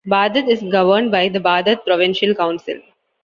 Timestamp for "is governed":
0.49-1.11